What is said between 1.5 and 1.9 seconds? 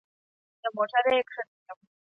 کړم.